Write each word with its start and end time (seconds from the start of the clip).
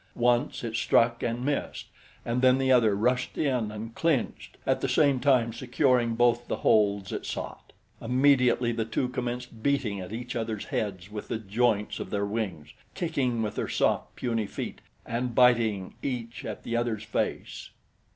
Once 0.15 0.63
it 0.63 0.75
struck 0.75 1.21
and 1.21 1.45
missed, 1.45 1.85
and 2.25 2.41
then 2.41 2.57
the 2.57 2.71
other 2.71 2.95
rushed 2.95 3.37
in 3.37 3.69
and 3.71 3.93
clinched, 3.93 4.57
at 4.65 4.81
the 4.81 4.89
same 4.89 5.19
time 5.19 5.53
securing 5.53 6.15
both 6.15 6.47
the 6.47 6.55
holds 6.65 7.11
it 7.11 7.23
sought. 7.23 7.71
Immediately 8.01 8.71
the 8.71 8.83
two 8.83 9.07
commenced 9.09 9.61
beating 9.61 9.99
at 9.99 10.11
each 10.11 10.35
other's 10.35 10.65
heads 10.65 11.11
with 11.11 11.27
the 11.27 11.37
joints 11.37 11.99
of 11.99 12.09
their 12.09 12.25
wings, 12.25 12.73
kicking 12.95 13.43
with 13.43 13.53
their 13.53 13.69
soft, 13.69 14.15
puny 14.15 14.47
feet 14.47 14.81
and 15.05 15.35
biting, 15.35 15.93
each 16.01 16.45
at 16.45 16.63
the 16.63 16.75
other's 16.75 17.03
face. 17.03 17.69